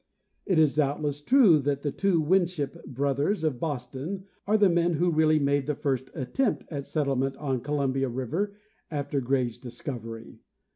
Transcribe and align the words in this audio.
It 0.47 0.57
is 0.57 0.77
doubtless 0.77 1.21
true 1.21 1.59
that 1.59 1.83
the 1.83 1.91
two 1.91 2.19
Winship 2.19 2.87
brothers, 2.87 3.43
of 3.43 3.59
Boston, 3.59 4.25
are 4.47 4.57
the 4.57 4.67
men 4.67 4.93
who 4.95 5.11
really 5.11 5.37
made 5.37 5.67
the 5.67 5.75
first 5.75 6.09
attempt 6.15 6.63
at 6.71 6.87
settlement 6.87 7.37
on 7.37 7.61
Columbia 7.61 8.09
river 8.09 8.55
after 8.89 9.21
Gray's 9.21 9.59
discovery. 9.59 10.39